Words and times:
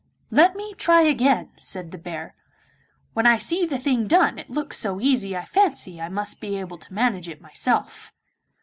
'Let 0.31 0.55
me 0.55 0.73
try 0.73 1.01
again,' 1.03 1.51
said 1.59 1.91
the 1.91 1.97
bear; 1.99 2.33
'when 3.13 3.27
I 3.27 3.37
see 3.37 3.67
the 3.67 3.77
thing 3.77 4.07
done 4.07 4.39
it 4.39 4.49
looks 4.49 4.79
so 4.79 4.99
easy 4.99 5.37
I 5.37 5.45
fancy 5.45 6.01
I 6.01 6.09
must 6.09 6.39
be 6.39 6.57
able 6.57 6.79
to 6.79 6.91
manage 6.91 7.29
it 7.29 7.39
myself. 7.39 8.11